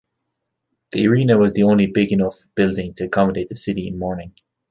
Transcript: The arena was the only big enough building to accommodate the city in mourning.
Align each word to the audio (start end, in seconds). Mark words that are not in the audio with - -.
The 0.93 1.05
arena 1.07 1.37
was 1.37 1.53
the 1.53 1.61
only 1.61 1.85
big 1.85 2.11
enough 2.11 2.39
building 2.55 2.95
to 2.95 3.03
accommodate 3.05 3.49
the 3.49 3.55
city 3.55 3.87
in 3.87 3.99
mourning. 3.99 4.33